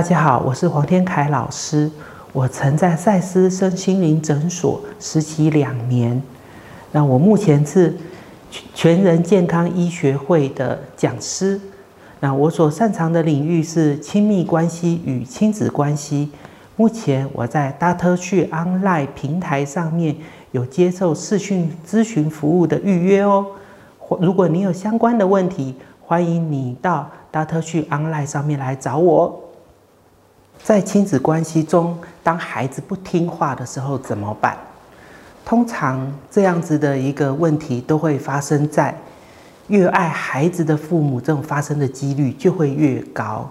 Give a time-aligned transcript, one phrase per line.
[0.00, 1.90] 大家好，我是黄天凯老师。
[2.32, 6.22] 我曾在赛斯身心灵诊所实习两年。
[6.90, 7.94] 那我目前是
[8.72, 11.60] 全人健康医学会的讲师。
[12.18, 16.30] 那我所擅长的领域是亲密关系与亲子关系。
[16.76, 20.16] 目前我在 doctor 旭 online 平台上面
[20.52, 23.44] 有接受视讯咨询服务的预约哦。
[24.18, 25.74] 如果你有相关的问题，
[26.06, 29.38] 欢迎你到 doctor 旭 Online 上面来找我。
[30.62, 34.56] 在亲子关系中，当孩子不听话的时候怎么办？
[35.44, 38.94] 通常这样子的一个问题都会发生在
[39.68, 43.50] 越爱孩子的父母，这种发生的几率就会越高。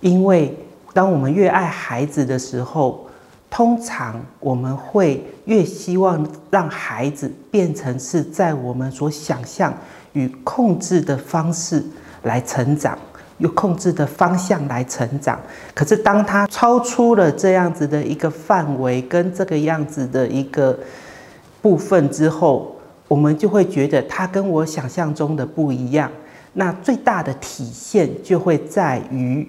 [0.00, 0.56] 因为
[0.92, 3.06] 当我们越爱孩子的时候，
[3.48, 9.72] 通常我们会越希望让孩子变成是在我们所想象
[10.14, 11.84] 与控制的方式
[12.22, 12.98] 来成长。
[13.38, 15.38] 有控制的方向来成长，
[15.74, 20.78] 可是当他超出了这样子的一个范围跟这个样子的一个
[21.60, 22.74] 部分之后，
[23.08, 26.10] 我们就会觉得他跟我想象中的不一样。
[26.54, 29.46] 那最大的体现就会在于，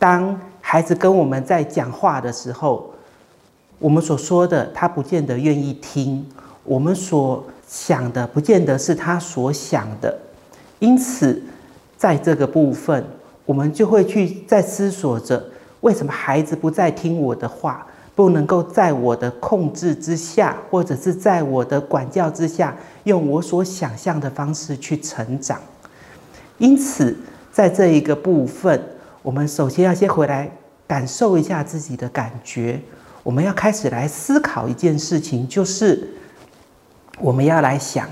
[0.00, 2.92] 当孩子跟我们在讲话的时候，
[3.78, 6.26] 我们所说的他不见得愿意听，
[6.64, 10.18] 我们所想的不见得是他所想的，
[10.80, 11.40] 因此
[11.96, 13.04] 在这个部分。
[13.48, 15.42] 我们就会去在思索着，
[15.80, 25.58] 为什么孩子不再听我的话，不能够在我的控制之下，或者是在我的管教之下，用我所想象的方式去成长。
[26.58, 27.16] 因此，
[27.50, 28.78] 在这一个部分，
[29.22, 30.52] 我们首先要先回来
[30.86, 32.78] 感受一下自己的感觉。
[33.22, 36.06] 我们要开始来思考一件事情，就是
[37.18, 38.06] 我们要来想，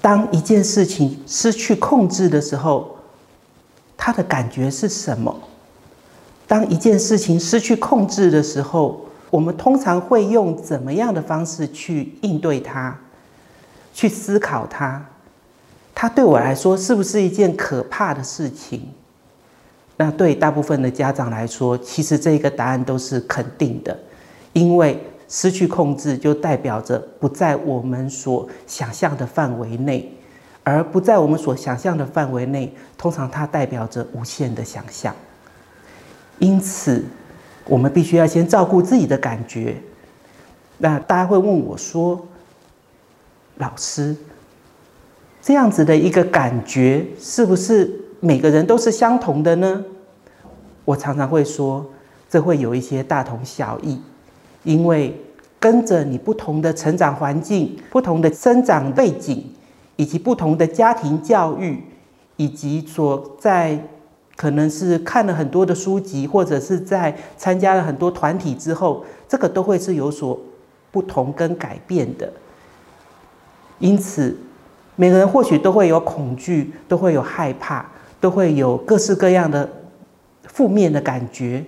[0.00, 2.95] 当一件事情失去控制的时候。
[4.06, 5.36] 他的感觉是什么？
[6.46, 12.96] 当一件事情失去控制的时候，我们通常会用怎么样的方式去应对它，
[13.92, 15.04] 去思考它？
[15.92, 18.88] 它对我来说是不是一件可怕的事情？
[19.96, 23.98] 那对大部分的家长来说，其实这个答案都是肯定的，
[24.52, 30.08] 因为失去控制就代表着不在我们所想象的范围内。
[30.68, 35.14] 而不在我们所想象的范围内，通常它代表着无限的想象。
[36.40, 37.04] 因此，
[37.66, 39.76] 我们必须要先照顾自己的感觉。
[40.78, 42.20] 那大家会问我说
[43.58, 44.16] ：“老师，
[45.40, 49.84] 这样子的一个感觉，是不是每个人都是相同的呢？”
[50.84, 51.86] 我常常会说，
[52.28, 54.02] 这会有一些大同小异，
[54.64, 55.16] 因为
[55.60, 59.48] 跟着你不同的成长环境、不同的生长背景。
[59.96, 61.82] 以及不同的家庭教育，
[62.36, 63.78] 以及所在
[64.36, 70.38] 可能是看了很多的书籍，或者是在参加了很多团体之后，这个都会是有所
[70.90, 72.30] 不同跟改变的。
[73.78, 74.36] 因此，
[74.94, 77.86] 每个人或许都会有恐惧，都会有害怕，
[78.20, 79.68] 都会有各式各样的
[80.44, 81.64] 负面的感觉。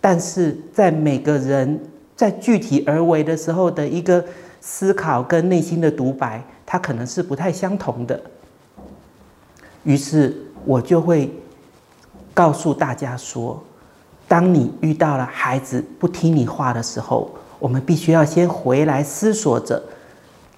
[0.00, 1.80] 但是在每个人
[2.14, 4.24] 在具体而为的时候的一个
[4.60, 6.42] 思考跟内心的独白。
[6.70, 8.20] 它可能是不太相同的，
[9.84, 10.36] 于是
[10.66, 11.32] 我就会
[12.34, 13.58] 告诉大家说：
[14.28, 19.82] 当你遇到了孩子不听你话的时候，我们必须要先回来思索着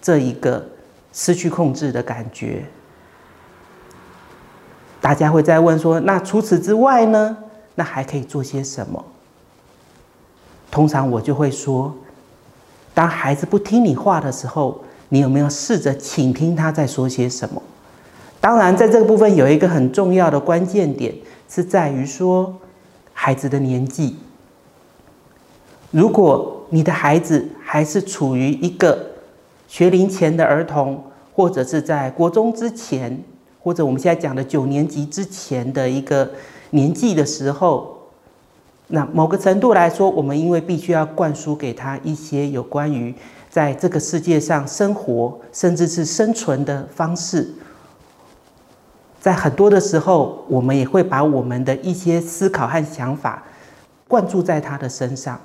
[0.02, 0.66] 这一个
[1.12, 2.64] 失去控制的感觉。
[5.00, 7.36] 大家会再问说：那除此之外呢？
[7.76, 9.04] 那还可以做些什么？
[10.72, 11.94] 通常我就会说：
[12.92, 14.84] 当孩子不听你话的时候。
[15.10, 17.60] 你有没有试着倾听他在说些什么？
[18.40, 21.14] 当然，在这个部分有一个很重要的关键点，
[21.46, 22.56] 是在于说
[23.12, 24.16] 孩子的年纪。
[25.90, 28.98] 如果你的孩子还是处于一个
[29.68, 31.02] 学龄前的儿童，
[31.34, 33.22] 或者是在国中之前，
[33.60, 36.30] 或者我们现在讲的九年级之前的一个
[36.70, 37.98] 年纪的时候，
[38.86, 43.14] 那某个程度来说，我们因为必须要灌输给他一些有关于。
[43.50, 47.52] 在这个世界上生活，甚至是生存的方式，
[49.20, 53.42] 在很多的时候，我们也会把我们的一些思考和想法
[54.06, 55.40] 灌注在他的身上，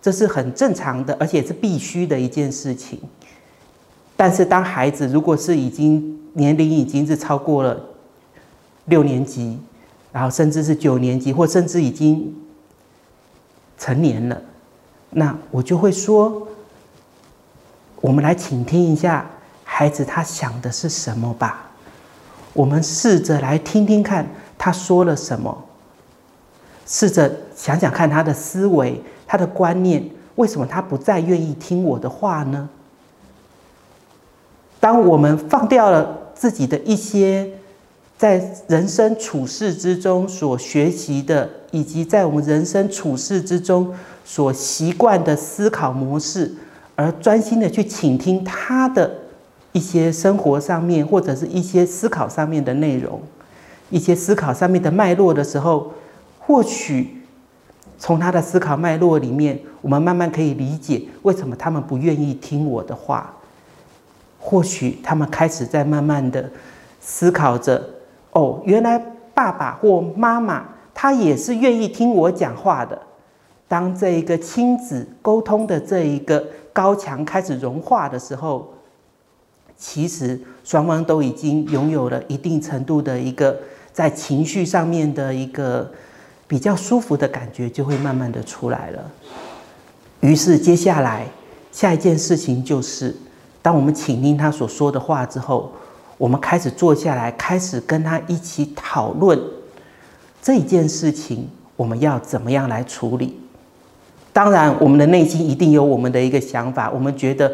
[0.00, 2.98] 这是很正常的，而且是必须的一件事情。
[4.16, 7.78] 但是，当孩子如果是已经年龄已经是超过了
[8.86, 9.58] 六年级，
[10.12, 12.34] 然后甚至是九年级，或甚至已经
[13.76, 14.40] 成年了，
[15.10, 16.46] 那我就会说。
[18.00, 19.28] 我们来倾听一下
[19.64, 21.70] 孩子他想的是什么吧。
[22.52, 24.26] 我们试着来听听看
[24.58, 25.64] 他说了什么。
[26.86, 30.04] 试着想想看他的思维、他的观念，
[30.34, 32.68] 为什么他不再愿意听我的话呢？
[34.80, 37.48] 当我们放掉了自己的一些
[38.18, 43.94] 在人生处事之中所学习的，以及在我们人生处事之中
[44.24, 46.52] 所习惯的思考模式，
[47.00, 49.10] 而专心的去倾听他的
[49.72, 53.18] 一些生活上面或者是一些思考上面的内容，
[53.88, 55.94] 一些思考上面的脉络的时候，
[56.38, 57.22] 或许
[57.98, 63.34] 从他的思考脉络里面，我们慢慢可以理解为什么他们不愿意听我的话。
[64.38, 66.50] 或许他们开始在慢慢的
[67.00, 67.82] 思考着，
[68.32, 72.98] 哦，原来爸爸或妈妈他也是愿意听我讲话的。
[73.68, 78.72] 当这一个亲子沟通的这一个高墙开始融化的时候，
[79.76, 83.58] 其实双方都已经拥有了一定程度的一个
[83.92, 85.90] 在情绪上面的一个
[86.46, 89.10] 比较舒服的感觉，就会慢慢的出来了。
[90.20, 91.26] 于是接下来
[91.72, 93.14] 下一件事情就是。
[93.62, 95.70] 当我们倾听他所说的话之后，
[96.16, 99.38] 我们开始坐下来，开始跟他一起讨论
[100.40, 101.46] 这件事情，
[101.76, 103.38] 我们要怎么样来处理？
[104.32, 107.52] 当然，我们的内心一定有我们的一个想法，我们觉得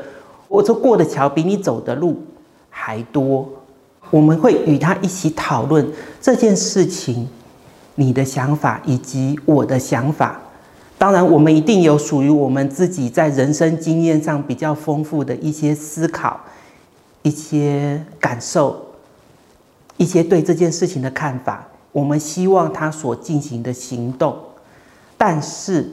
[0.49, 2.23] 我这过的桥比你走的路
[2.69, 3.49] 还多。
[4.11, 5.91] 我们会与他一起讨论
[6.21, 7.29] 这件事情，
[7.97, 10.41] 你的想法以及我的想法。
[10.99, 16.41] 当然，我们一定有属于我们自己在人生经验上比较丰富的一些思考、
[17.23, 18.81] 一些感受、
[19.97, 21.67] 一些对这件事情的看法。
[21.91, 24.37] 我们希望他所进行的行动，
[25.19, 25.91] 但是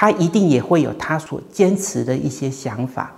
[0.00, 3.10] 他一定也会有他所坚持的一些想法。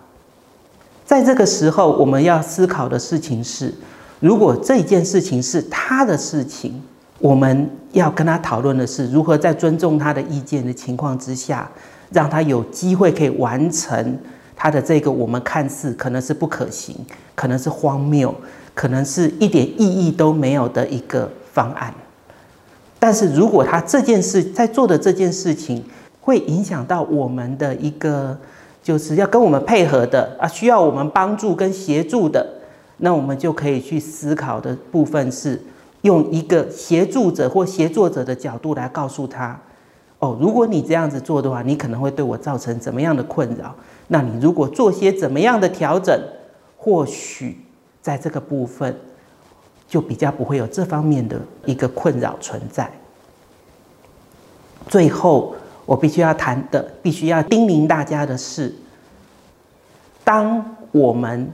[1.05, 3.75] 在这个时候，我们要思考的事情是：
[4.19, 6.81] 如果这件事情是他的事情。
[7.19, 11.71] 我们要跟他讨论的是，如何在尊重他的意见的情况之下，
[12.11, 14.19] 让他有机会可以完成
[14.57, 16.97] 他的这个我们看似可能是不可行、
[17.35, 18.35] 可能是荒谬、
[18.75, 21.93] 可能是一点意义都没有的一个方案。
[22.99, 25.85] 但是如果他这件事在做的这件事情
[26.21, 28.37] 会影响到我们的一个，
[28.83, 32.47] 就是要跟我们配合的啊，需要我们帮助跟协助的，
[32.99, 35.61] 那我们就可以去思考的部分是。
[36.03, 39.61] 用一个协助者或协作者的角度来告诉他：
[40.19, 43.75] 哦，如果你这样子做的话，你可能会对我造成怎么样的困扰？
[44.09, 46.19] 那你如果做些怎么样的调整，
[46.79, 47.63] 或许
[48.01, 48.99] 在这个部分
[49.87, 52.91] 就比较不会有这方面的一个困扰存在。
[54.89, 55.55] 最后，
[55.91, 58.73] 我必须要谈的，必须要叮咛大家的是：
[60.23, 61.51] 当我们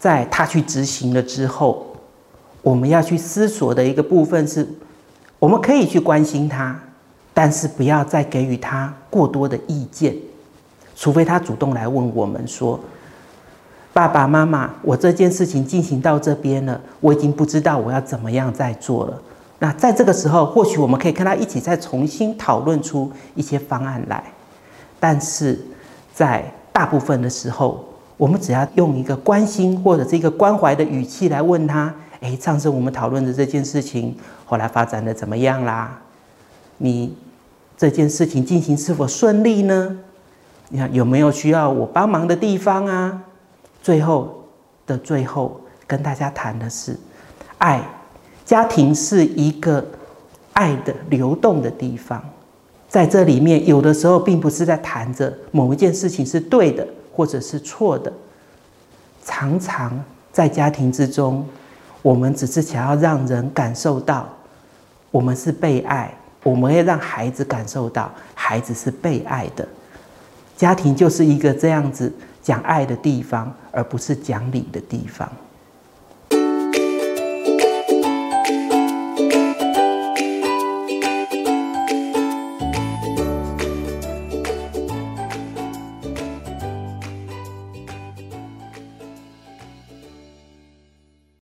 [0.00, 1.86] 在他去执行了之后。
[2.60, 4.66] 我们要去思索的一个部分是，
[5.38, 6.80] 我们可以去关心他，
[7.34, 10.16] 但是不要再给予他过多的意见，
[10.96, 12.80] 除非他主动来问我们说
[13.92, 19.22] ：“爸爸妈妈，我这件事情进行到这边了，我已经不知道我要怎么样再做了。”
[19.64, 24.22] 那在这个时候，或许我们可以跟他一起再重新讨论出一些方案来。
[25.00, 25.58] 但是
[26.12, 27.82] 在大部分的时候，
[28.18, 31.94] 我们只要用一个关心或者是一个关怀的语气来问他。
[32.20, 35.98] 哎，上次我们讨论的这件事情，后来发展的怎么样啦？
[36.76, 37.16] 你
[37.74, 39.96] 这件事情进行是否顺利呢？
[40.68, 43.22] 你看有没有需要我帮忙的地方啊？
[43.82, 44.44] 最后
[44.86, 46.98] 的最后，跟大家谈的是，
[47.56, 47.82] 爱，
[48.44, 49.84] 家庭是一个
[50.52, 52.22] 爱的流动的地方，
[52.88, 58.12] 在这里面，有的时候并不是在谈着某一件事情是对的或者是错的，
[59.24, 59.98] 常常
[60.30, 61.46] 在家庭之中。
[62.02, 64.28] 我们只是想要让人感受到
[65.10, 69.66] 我们是被爱，我们要让孩子感受到孩子是被爱的。
[70.54, 75.26] 家庭就是一个这样子讲爱的地方，而不是讲理的地方。